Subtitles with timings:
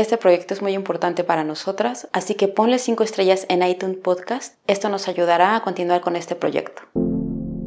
[0.00, 4.54] Este proyecto es muy importante para nosotras, así que ponle 5 estrellas en iTunes Podcast.
[4.66, 6.80] Esto nos ayudará a continuar con este proyecto.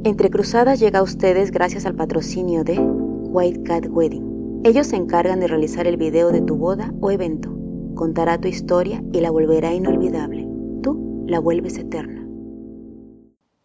[0.04, 4.62] Entre Cruzadas llega a ustedes gracias al patrocinio de White Cat Wedding.
[4.64, 7.56] Ellos se encargan de realizar el video de tu boda o evento.
[7.94, 10.48] Contará tu historia y la volverá inolvidable.
[10.82, 12.28] Tú la vuelves eterna.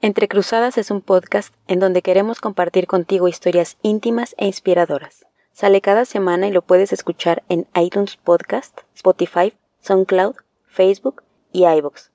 [0.02, 5.27] Entre Cruzadas es un podcast en donde queremos compartir contigo historias íntimas e inspiradoras.
[5.60, 10.36] Sale cada semana y lo puedes escuchar en iTunes Podcast, Spotify, SoundCloud,
[10.68, 12.10] Facebook y iVoox.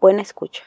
[0.00, 0.62] Buena escucha.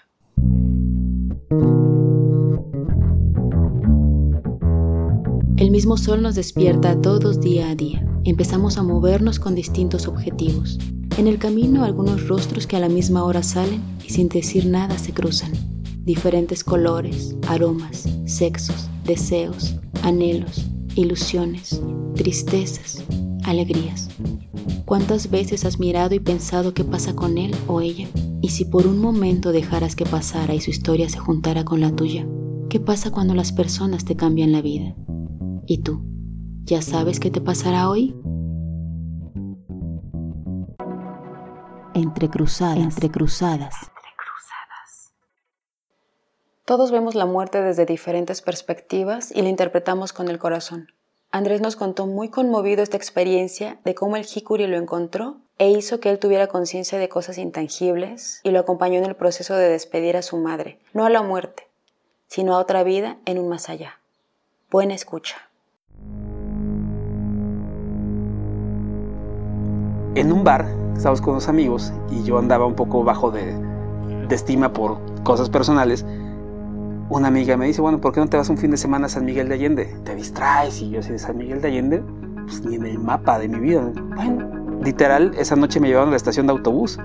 [5.56, 8.06] El mismo sol nos despierta todos día a día.
[8.26, 10.80] Empezamos a movernos con distintos objetivos.
[11.18, 14.98] En el camino algunos rostros que a la misma hora salen y sin decir nada
[14.98, 15.54] se cruzan.
[16.04, 20.66] Diferentes colores, aromas, sexos, deseos, anhelos,
[20.98, 21.82] ilusiones,
[22.16, 23.04] tristezas,
[23.44, 24.10] alegrías.
[24.86, 28.08] ¿Cuántas veces has mirado y pensado qué pasa con él o ella?
[28.42, 31.96] Y si por un momento dejaras que pasara y su historia se juntara con la
[31.96, 32.28] tuya,
[32.70, 34.96] ¿qué pasa cuando las personas te cambian la vida?
[35.66, 36.04] ¿Y tú?
[36.64, 38.16] ¿Ya sabes qué te pasará hoy?
[41.94, 43.74] Entre cruzadas, entre cruzadas.
[46.68, 50.90] Todos vemos la muerte desde diferentes perspectivas y la interpretamos con el corazón.
[51.32, 56.02] Andrés nos contó muy conmovido esta experiencia de cómo el Hikuri lo encontró e hizo
[56.02, 60.18] que él tuviera conciencia de cosas intangibles y lo acompañó en el proceso de despedir
[60.18, 61.70] a su madre, no a la muerte,
[62.28, 64.02] sino a otra vida en un más allá.
[64.70, 65.38] Buena escucha.
[70.16, 70.66] En un bar,
[70.98, 73.54] estábamos con unos amigos y yo andaba un poco bajo de,
[74.28, 76.06] de estima por cosas personales
[77.10, 79.10] una amiga me dice, bueno, ¿por qué no te vas un fin de semana a
[79.10, 79.86] San Miguel de Allende?
[80.04, 82.04] Te distraes y yo soy de San Miguel de Allende,
[82.46, 83.82] pues ni en el mapa de mi vida.
[84.16, 84.50] Bueno,
[84.84, 87.00] literal, esa noche me llevaron a la estación de autobús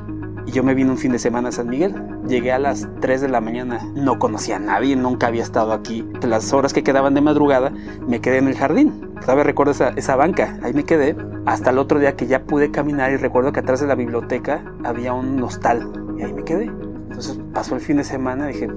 [0.46, 1.94] y yo me vine un fin de semana a San Miguel.
[2.26, 6.04] Llegué a las 3 de la mañana, no conocía a nadie, nunca había estado aquí.
[6.22, 7.72] Las horas que quedaban de madrugada
[8.06, 9.12] me quedé en el jardín.
[9.20, 11.16] Todavía recuerdo esa, esa banca, ahí me quedé
[11.46, 14.64] hasta el otro día que ya pude caminar y recuerdo que atrás de la biblioteca
[14.84, 16.64] había un hostal y ahí me quedé.
[16.64, 18.68] Entonces pasó el fin de semana dije,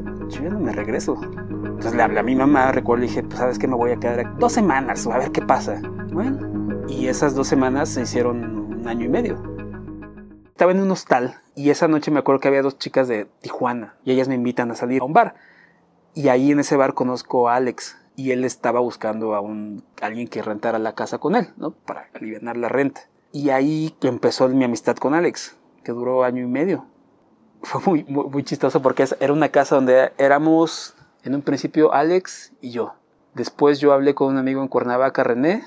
[0.44, 1.18] no me regreso.
[1.22, 3.97] Entonces le hablé a mi mamá, recuerdo, y dije, pues sabes que me voy a
[3.97, 5.81] quedar dos semanas, a ver qué pasa.
[6.12, 8.44] Bueno, y esas dos semanas se hicieron
[8.80, 9.41] un año y medio.
[10.46, 13.96] Estaba en un hostal y esa noche me acuerdo que había dos chicas de Tijuana
[14.06, 15.36] y ellas me invitan a salir a un bar.
[16.13, 20.30] Y ahí en ese bar conozco a Alex y él estaba buscando a, un, alguien
[20.30, 21.72] que rentara la casa con él, ¿no?
[21.72, 23.02] Para aliviar la renta.
[23.34, 26.86] Y ahí empezó mi amistad con Alex, que duró año y medio
[27.65, 30.93] fue muy, chistoso porque era una casa donde éramos
[31.23, 32.93] en un principio Alex y yo.
[33.33, 35.63] Después yo hablé con un amigo en Cuernavaca, René.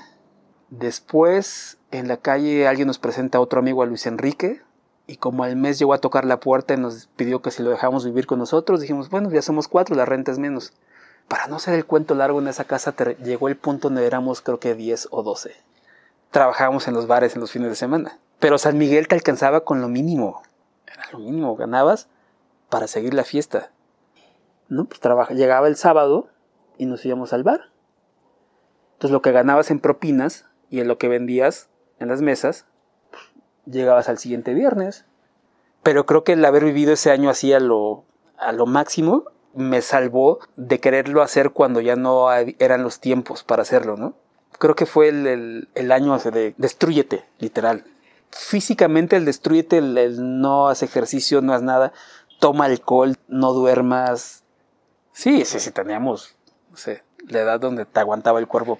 [0.69, 4.61] Después en la calle alguien nos presenta a otro amigo, a Luis Enrique.
[5.07, 7.71] Y como al mes llegó a tocar la puerta y nos pidió que si lo
[7.71, 10.73] dejamos vivir con nosotros, dijimos, bueno, ya somos cuatro, la renta es menos.
[11.27, 14.59] Para no ser el cuento largo en esa casa, llegó el punto donde éramos creo
[14.59, 15.51] que 10 o 12.
[16.31, 18.19] Trabajábamos en los bares en los fines de semana.
[18.39, 20.43] Pero San Miguel te alcanzaba con lo mínimo
[21.11, 22.09] lo mínimo, ganabas
[22.69, 23.71] para seguir la fiesta.
[24.67, 24.85] ¿No?
[24.85, 26.29] Pues trabaja, llegaba el sábado
[26.77, 27.71] y nos íbamos al bar.
[28.93, 32.65] Entonces lo que ganabas en propinas y en lo que vendías en las mesas,
[33.11, 33.23] pues,
[33.65, 35.05] llegabas al siguiente viernes.
[35.83, 38.03] Pero creo que el haber vivido ese año así a lo,
[38.37, 43.63] a lo máximo me salvó de quererlo hacer cuando ya no eran los tiempos para
[43.63, 44.13] hacerlo, ¿no?
[44.59, 47.85] Creo que fue el, el año de destruyete, literal
[48.31, 51.93] físicamente el destruyete, el, no hace ejercicio, no hace nada,
[52.39, 54.43] toma alcohol, no duermas.
[55.11, 56.35] Sí, sí, sí, teníamos,
[56.69, 58.79] no sé, la edad donde te aguantaba el cuerpo.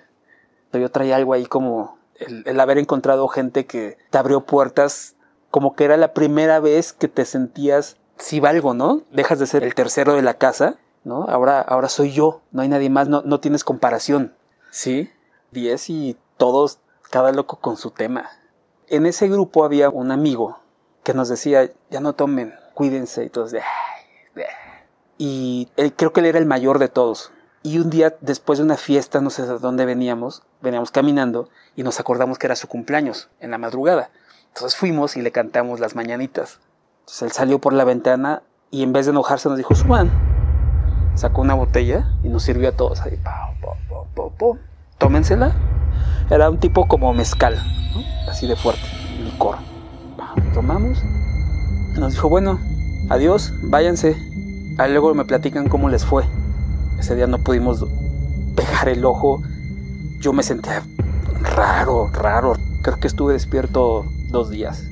[0.72, 5.16] Yo traía algo ahí como el, haber encontrado gente que te abrió puertas,
[5.50, 9.04] como que era la primera vez que te sentías, si valgo, ¿no?
[9.12, 11.24] Dejas de ser el tercero de la casa, ¿no?
[11.24, 14.36] Ahora, ahora soy yo, no hay nadie más, no, no tienes comparación,
[14.70, 15.10] ¿sí?
[15.52, 16.80] Diez y todos,
[17.10, 18.30] cada loco con su tema
[18.90, 20.60] en ese grupo había un amigo
[21.04, 23.62] que nos decía, ya no tomen, cuídense y todos de...
[25.18, 25.68] Y
[25.98, 27.32] creo que él era el mayor de todos.
[27.62, 31.84] Y un día, después de una fiesta, no sé de dónde veníamos, veníamos caminando y
[31.84, 34.12] nos acordamos que era su cumpleaños, en la madrugada.
[34.48, 36.60] Entonces fuimos y le cantamos las mañanitas.
[37.02, 40.10] Entonces él salió por la ventana y en vez de enojarse nos dijo, suban.
[41.16, 43.20] Sacó una botella y nos sirvió a todos ahí.
[44.98, 45.54] Tómensela.
[46.30, 47.60] Era un tipo como mezcal
[48.30, 48.82] así de fuerte,
[49.20, 49.58] el coro.
[50.54, 51.04] Tomamos.
[51.98, 52.60] Nos dijo, bueno,
[53.10, 54.16] adiós, váyanse.
[54.78, 56.24] Ahí luego me platican cómo les fue.
[57.00, 57.86] Ese día no pudimos
[58.56, 59.42] pegar el ojo.
[60.20, 60.84] Yo me sentía
[61.42, 62.54] raro, raro.
[62.82, 64.86] Creo que estuve despierto dos días.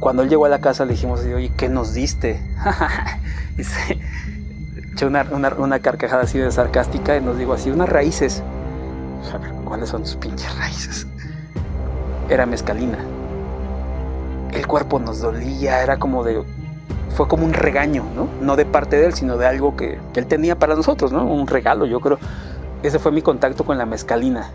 [0.00, 2.40] Cuando él llegó a la casa le dijimos, oye, ¿qué nos diste?
[3.58, 3.98] y se
[4.92, 5.26] echó una,
[5.58, 8.42] una, carcajada así de sarcástica y nos dijo así, unas raíces.
[9.32, 11.06] A ver, ¿cuáles son tus pinches raíces?
[12.30, 12.98] Era mezcalina.
[14.52, 16.42] El cuerpo nos dolía, era como de...
[17.10, 18.28] Fue como un regaño, ¿no?
[18.40, 21.26] No de parte de él, sino de algo que, que él tenía para nosotros, ¿no?
[21.26, 22.18] Un regalo, yo creo.
[22.82, 24.50] Ese fue mi contacto con la mezcalina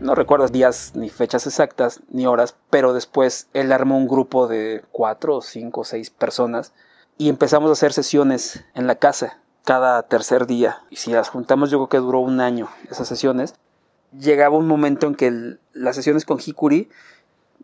[0.00, 4.84] no recuerdo días ni fechas exactas ni horas, pero después él armó un grupo de
[4.92, 6.72] cuatro, cinco, seis personas
[7.16, 10.78] y empezamos a hacer sesiones en la casa cada tercer día.
[10.90, 13.54] Y si las juntamos, yo creo que duró un año esas sesiones.
[14.12, 16.88] Llegaba un momento en que las sesiones con Hikuri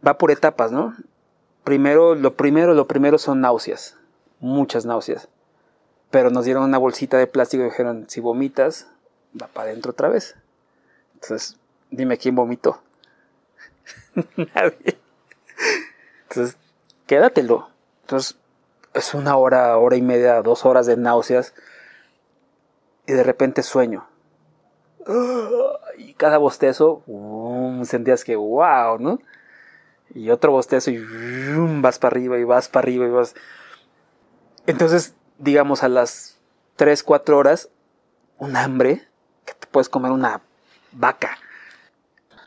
[0.07, 0.95] va por etapas, ¿no?
[1.65, 3.97] Primero, lo primero, lo primero son náuseas,
[4.41, 5.29] muchas náuseas.
[6.11, 8.89] Pero nos dieron una bolsita de plástico y dijeron, si vomitas,
[9.41, 10.37] va para adentro otra vez.
[11.15, 11.57] Entonces
[11.97, 12.83] Dime quién vomitó.
[14.37, 14.99] Nadie.
[16.29, 16.57] Entonces,
[17.07, 17.69] quédatelo.
[18.03, 18.37] Entonces,
[18.95, 21.55] es una hora, hora y media, dos horas de náuseas.
[23.07, 24.09] Y de repente sueño.
[25.99, 27.03] Y cada bostezo,
[27.85, 29.21] sentías que wow, ¿no?
[30.15, 31.05] Y otro bostezo y
[31.81, 33.35] vas para arriba y vas para arriba y vas.
[34.67, 36.39] Entonces, digamos a las
[36.77, 37.69] 3, 4 horas,
[38.39, 39.07] un hambre
[39.45, 40.41] que te puedes comer una
[40.93, 41.39] vaca.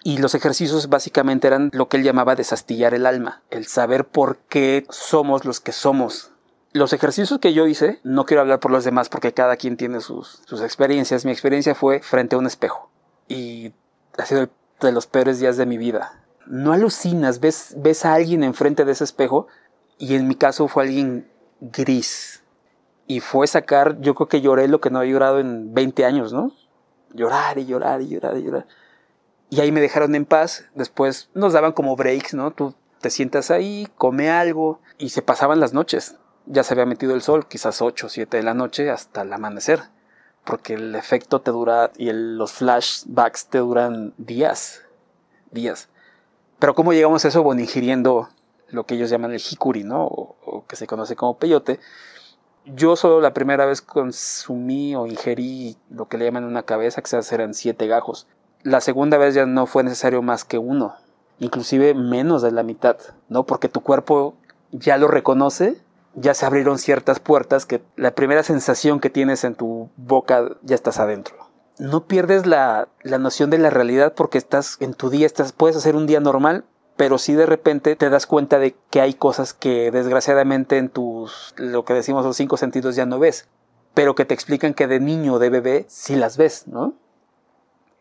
[0.03, 4.38] Y los ejercicios básicamente eran lo que él llamaba desastillar el alma, el saber por
[4.38, 6.31] qué somos los que somos.
[6.77, 10.00] Los ejercicios que yo hice, no quiero hablar por los demás porque cada quien tiene
[10.00, 12.91] sus, experiencias, mi experiencia fue frente a un espejo.
[13.27, 13.74] Y
[14.15, 14.47] ha sido
[14.79, 16.24] de los peores días de mi vida.
[16.45, 19.47] No alucinas, ves, ves a alguien enfrente de ese espejo
[19.97, 21.27] y en mi caso fue alguien
[21.62, 22.44] gris.
[23.07, 26.31] Y fue sacar, yo creo que lloré lo que no había llorado en 20 años,
[26.31, 26.51] ¿no?
[27.12, 28.68] Llorar y llorar y llorar y llorar.
[29.50, 30.65] Y ahí me dejaron en paz.
[30.75, 32.51] Después nos daban como breaks, ¿no?
[32.51, 36.18] Tú te sientas ahí, come algo y se pasaban las noches.
[36.47, 39.33] Ya se había metido el sol, quizás 8 o 7 de la noche hasta el
[39.33, 39.83] amanecer.
[40.44, 44.83] Porque el efecto te dura y los flashbacks te duran días.
[45.51, 45.89] Días.
[46.59, 47.44] Pero ¿cómo llegamos a eso?
[47.44, 48.29] Bueno, ingiriendo
[48.69, 50.05] lo que ellos llaman el hikuri, ¿no?
[50.05, 51.79] O, que se conoce como peyote.
[52.65, 57.21] Yo solo la primera vez consumí o ingerí lo que le llaman una cabeza, que
[57.21, 58.27] se eran siete gajos
[58.63, 60.95] la segunda vez ya no fue necesario más que uno,
[61.39, 62.97] inclusive menos de la mitad,
[63.29, 63.45] ¿no?
[63.45, 64.35] Porque tu cuerpo
[64.71, 65.81] ya lo reconoce,
[66.19, 70.75] ya se abrieron ciertas puertas que la primera sensación que tienes en tu boca ya
[70.75, 71.35] estás adentro.
[71.77, 75.77] No pierdes la, la noción de la realidad porque estás en tu día, estás, puedes
[75.77, 76.65] hacer un día normal,
[76.95, 81.53] pero si de repente te das cuenta de que hay cosas que desgraciadamente en tus,
[81.55, 83.47] lo que decimos los cinco sentidos ya no ves,
[83.93, 86.95] pero que te explican que de niño o de bebé sí las ves, ¿no?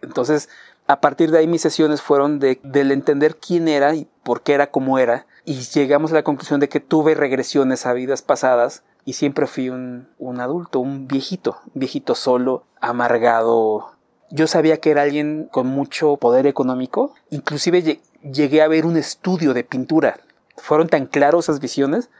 [0.00, 0.48] Entonces,
[0.86, 4.54] a partir de ahí mis sesiones fueron de, del entender quién era y por qué
[4.54, 5.26] era como era.
[5.48, 9.70] Y llegamos a la conclusión de que tuve regresiones a vidas pasadas y siempre fui
[9.70, 13.92] un, un adulto, un viejito, viejito solo, amargado.
[14.30, 17.14] Yo sabía que era alguien con mucho poder económico.
[17.30, 20.18] Inclusive llegué a ver un estudio de pintura.
[20.56, 22.10] Fueron tan claros esas visiones,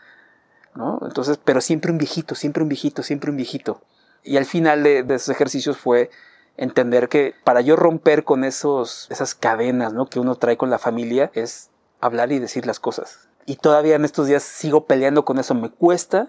[0.77, 1.01] ¿no?
[1.03, 3.83] Entonces, pero siempre un viejito, siempre un viejito, siempre un viejito.
[4.23, 6.11] Y al final de, de esos ejercicios fue
[6.57, 10.07] entender que para yo romper con esos, esas cadenas ¿no?
[10.07, 11.71] que uno trae con la familia es
[12.01, 13.29] hablar y decir las cosas.
[13.47, 16.29] Y todavía en estos días sigo peleando con eso, me cuesta,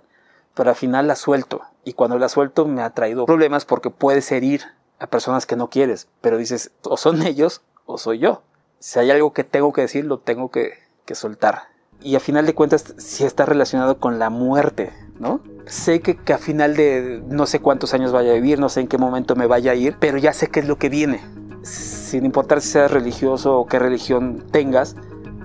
[0.53, 1.61] pero al final la suelto.
[1.83, 4.63] Y cuando la suelto me ha traído problemas porque puedes herir
[4.99, 8.43] a personas que no quieres, pero dices, o son ellos o soy yo.
[8.79, 10.73] Si hay algo que tengo que decir, lo tengo que,
[11.05, 11.63] que soltar.
[12.01, 15.41] Y a final de cuentas, si está relacionado con la muerte, ¿no?
[15.65, 18.81] Sé que, que a final de no sé cuántos años vaya a vivir, no sé
[18.81, 21.23] en qué momento me vaya a ir, pero ya sé qué es lo que viene.
[21.63, 24.95] Sin importar si seas religioso o qué religión tengas,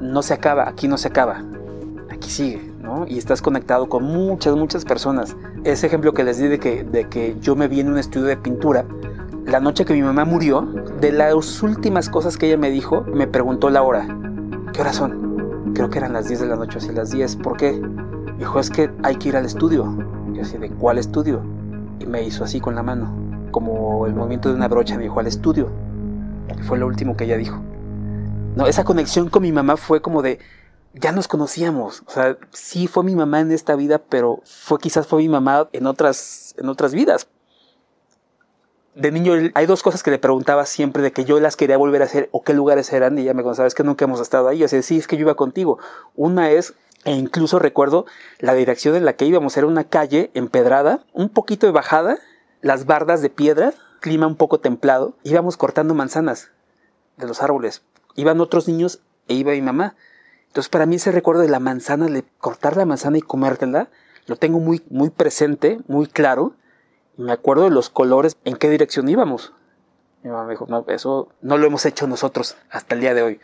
[0.02, 1.42] no se acaba, aquí no se acaba,
[2.10, 3.06] aquí sigue, ¿no?
[3.06, 5.36] Y estás conectado con muchas, muchas personas.
[5.64, 8.26] Ese ejemplo que les di de que, de que yo me vi en un estudio
[8.26, 8.84] de pintura,
[9.46, 10.62] la noche que mi mamá murió,
[11.00, 14.06] de las últimas cosas que ella me dijo, me preguntó la hora.
[14.72, 15.72] ¿Qué horas son?
[15.74, 17.36] Creo que eran las 10 de la noche, así las 10.
[17.36, 17.80] ¿Por qué?
[18.38, 19.86] Dijo, es que hay que ir al estudio.
[20.34, 21.42] Y así, ¿de cuál estudio?
[22.00, 23.12] Y me hizo así con la mano,
[23.50, 25.68] como el movimiento de una brocha, me dijo, al estudio.
[26.58, 27.60] Y fue lo último que ella dijo.
[28.54, 30.38] No, esa conexión con mi mamá fue como de,
[30.92, 32.02] ya nos conocíamos.
[32.06, 35.68] O sea, sí fue mi mamá en esta vida, pero fue quizás fue mi mamá
[35.72, 37.28] en otras, en otras vidas.
[38.94, 42.02] De niño hay dos cosas que le preguntaba siempre de que yo las quería volver
[42.02, 44.48] a hacer o qué lugares eran y ella me contaba, es que nunca hemos estado
[44.48, 44.62] ahí.
[44.62, 45.78] O sea, sí, es que yo iba contigo.
[46.14, 48.04] Una es e incluso recuerdo
[48.38, 49.56] la dirección en la que íbamos.
[49.56, 52.18] Era una calle empedrada, un poquito de bajada,
[52.60, 55.16] las bardas de piedra, clima un poco templado.
[55.22, 56.50] Íbamos cortando manzanas
[57.16, 57.82] de los árboles.
[58.16, 59.96] Iban otros niños e iba mi mamá.
[60.48, 63.88] Entonces para mí ese recuerdo de la manzana, de cortar la manzana y comértela,
[64.26, 66.54] lo tengo muy, muy presente, muy claro.
[67.16, 69.52] Me acuerdo de los colores, en qué dirección íbamos.
[70.22, 73.22] Mi mamá me dijo, no, eso no lo hemos hecho nosotros hasta el día de
[73.22, 73.40] hoy.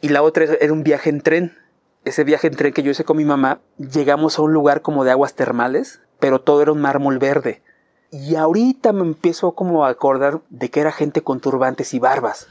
[0.00, 1.56] Y la otra era un viaje en tren.
[2.04, 5.04] Ese viaje en tren que yo hice con mi mamá, llegamos a un lugar como
[5.04, 7.62] de aguas termales, pero todo era un mármol verde.
[8.10, 12.48] Y ahorita me empiezo como a acordar de que era gente con turbantes y barbas.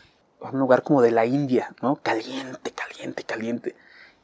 [0.52, 1.98] Un lugar como de la India, ¿no?
[1.98, 3.76] Caliente, caliente, caliente.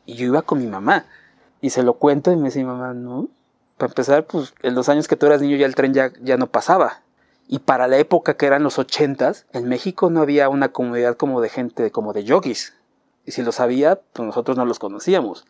[0.06, 1.06] Y yo iba con mi mamá.
[1.62, 3.30] Y se lo cuento y me dice mi mamá, no.
[3.78, 6.38] Para empezar, pues en los años que tú eras niño ya el tren ya, ya
[6.38, 7.02] no pasaba.
[7.48, 11.42] Y para la época que eran los ochentas, en México no había una comunidad como
[11.42, 12.74] de gente, como de yogis.
[13.26, 15.46] Y si lo sabía, pues nosotros no los conocíamos.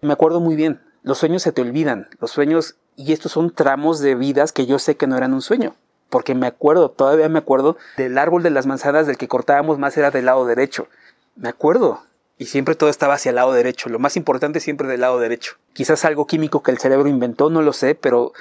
[0.00, 4.00] Me acuerdo muy bien, los sueños se te olvidan, los sueños, y estos son tramos
[4.00, 5.74] de vidas que yo sé que no eran un sueño.
[6.10, 9.96] Porque me acuerdo, todavía me acuerdo del árbol de las manzanas del que cortábamos más
[9.96, 10.88] era del lado derecho.
[11.36, 12.00] Me acuerdo,
[12.38, 13.88] y siempre todo estaba hacia el lado derecho.
[13.88, 15.56] Lo más importante siempre del lado derecho.
[15.72, 18.32] Quizás algo químico que el cerebro inventó, no lo sé, pero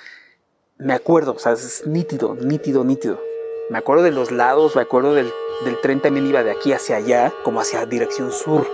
[0.77, 3.19] me acuerdo, o sea, es nítido, nítido, nítido.
[3.69, 5.31] Me acuerdo de los lados, me acuerdo del,
[5.65, 8.67] del tren también iba de aquí hacia allá, como hacia dirección sur.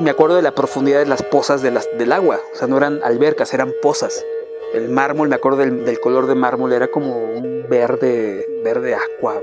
[0.00, 2.76] Me acuerdo de la profundidad de las pozas de las, del agua, o sea, no
[2.76, 4.24] eran albercas, eran pozas.
[4.74, 9.40] El mármol, me acuerdo del, color de mármol, era como un verde, verde agua,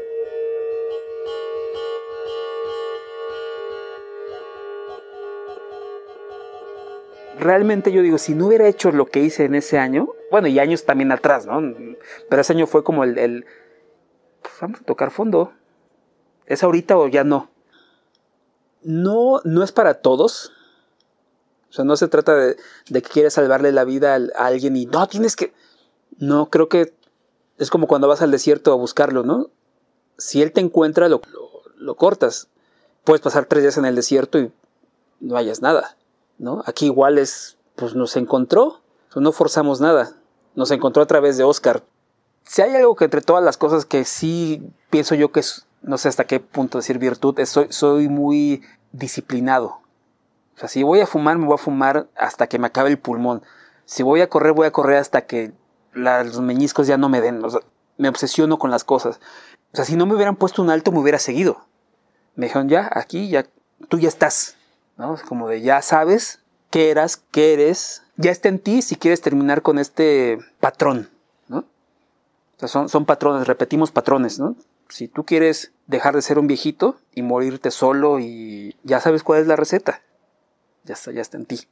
[7.43, 10.59] realmente yo digo, si no hubiera hecho lo que hice en ese año, bueno, y
[10.59, 11.61] años también atrás, ¿no?
[12.29, 13.45] Pero ese año fue como el,
[14.41, 15.53] pues vamos a tocar fondo.
[16.45, 17.49] ¿Es ahorita o ya no?
[18.81, 20.51] No, no es para todos.
[21.73, 25.07] O sea, no se trata de, que quieres salvarle la vida a, alguien y no,
[25.07, 25.53] tienes que...
[26.19, 26.93] No, creo que
[27.57, 29.49] es como cuando vas al desierto a buscarlo, ¿no?
[30.17, 32.47] Si él te encuentra, lo, lo, lo cortas.
[33.03, 34.51] Puedes pasar tres días en el desierto y
[35.19, 35.97] no hayas nada.
[36.37, 36.63] ¿no?
[36.65, 38.81] Aquí igual es, pues nos encontró,
[39.15, 40.15] no forzamos nada,
[40.55, 41.83] nos encontró a través de Oscar.
[42.43, 45.97] Si hay algo que entre todas las cosas que sí pienso yo que es, no
[45.97, 48.61] sé hasta qué punto decir virtud, es soy, soy muy
[48.91, 49.79] disciplinado.
[50.55, 52.99] O sea, si voy a fumar, me voy a fumar hasta que me acabe el
[52.99, 53.43] pulmón.
[53.85, 55.51] Si voy a correr, voy a correr hasta que
[55.93, 57.43] los meñiscos ya no me den.
[57.43, 57.61] O sea,
[57.97, 59.19] me obsesiono con las cosas.
[59.71, 61.65] O sea, si no me hubieran puesto un alto, me hubiera seguido.
[62.35, 63.45] Me dijeron, ya, aquí, ya,
[63.89, 64.55] tú ya estás.
[64.97, 65.15] ¿no?
[65.27, 69.61] Como de ya sabes qué eras, qué eres, ya está en ti si quieres terminar
[69.61, 71.09] con este patrón,
[71.47, 71.59] ¿no?
[71.59, 74.55] O sea, son, son patrones, repetimos patrones, ¿no?
[74.89, 79.41] Si tú quieres dejar de ser un viejito y morirte solo y ya sabes cuál
[79.41, 80.01] es la receta,
[80.83, 81.67] ya está, ya está en ti.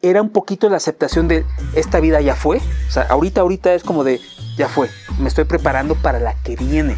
[0.00, 3.82] Era un poquito la aceptación de esta vida ya fue, o sea, ahorita, ahorita es
[3.82, 4.20] como de
[4.56, 4.88] ya fue,
[5.18, 6.96] me estoy preparando para la que viene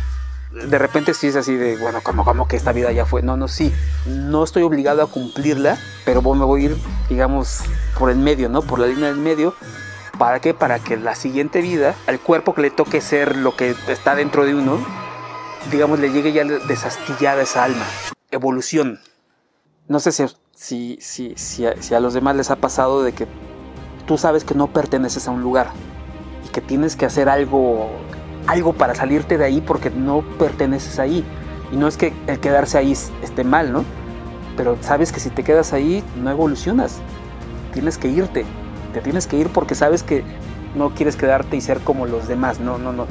[0.53, 3.23] de repente sí es así de, bueno, como, como que esta vida ya fue.
[3.23, 3.73] No, no, sí.
[4.07, 6.77] No estoy obligado a cumplirla, pero me voy a ir,
[7.09, 7.61] digamos,
[7.99, 8.63] por el medio, ¿no?
[8.63, 9.55] Por la línea del medio.
[10.19, 10.53] ¿Para qué?
[10.53, 14.45] Para que la siguiente vida, al cuerpo que le toque ser lo que está dentro
[14.45, 14.79] de uno,
[15.71, 17.87] digamos, le llegue ya desastillada esa alma.
[18.31, 19.01] Evolución.
[19.89, 20.25] No sé si,
[20.61, 23.27] si, si, si, a, si a los demás les ha pasado de que
[24.07, 25.71] tú sabes que no perteneces a un lugar
[26.47, 27.89] y que tienes que hacer algo
[28.47, 31.25] algo para salirte de ahí porque no perteneces ahí.
[31.73, 33.85] Y no es que el quedarse ahí esté mal, ¿no?
[34.57, 36.99] Pero sabes que si te quedas ahí no evolucionas.
[37.73, 38.45] Tienes que irte.
[38.93, 40.25] Te tienes que ir porque sabes que
[40.75, 42.61] no quieres quedarte y ser como los demás.
[42.61, 43.07] No, no, no.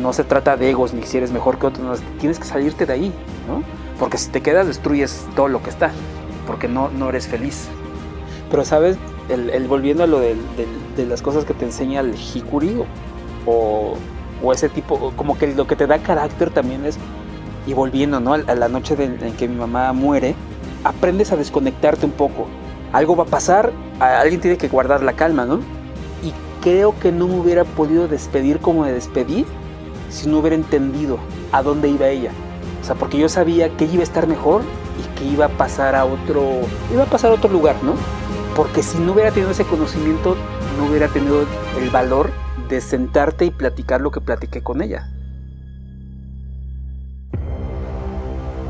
[0.00, 2.00] No se trata de egos ni si eres mejor que otros.
[2.20, 3.12] tienes que salirte de ahí,
[3.48, 3.62] ¿no?
[3.98, 5.90] Porque si te quedas destruyes todo lo que está.
[6.50, 7.68] Porque no, no eres feliz.
[8.50, 8.96] Pero sabes,
[9.28, 10.36] el, volviendo a lo de,
[10.96, 12.82] las cosas que te enseña el Hikuri
[13.46, 13.96] o
[14.42, 16.98] o ese tipo, como que lo que te da carácter también es,
[17.66, 18.34] y volviendo ¿no?
[18.34, 20.34] a la noche en que mi mamá muere,
[20.84, 22.46] aprendes a desconectarte un poco.
[22.92, 25.60] Algo va a pasar, alguien tiene que guardar la calma, ¿no?
[26.22, 29.44] Y creo que no me hubiera podido despedir como me despedí
[30.08, 31.18] si no hubiera entendido
[31.52, 32.30] a dónde iba ella.
[32.80, 34.62] O sea, porque yo sabía que iba a estar mejor
[35.20, 37.94] que iba a pasar a otro, iba a pasar a otro lugar, ¿no?
[38.56, 40.34] Porque si no hubiera tenido ese conocimiento,
[40.78, 41.44] no hubiera tenido
[41.78, 42.30] el valor
[42.70, 45.12] de sentarte y platicar lo que platiqué con ella.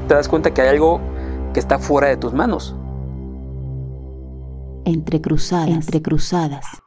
[0.08, 1.00] Te das cuenta que hay algo
[1.54, 2.74] que está fuera de tus manos.
[4.84, 5.68] Entre cruzadas.
[5.68, 6.82] Entre cruzadas.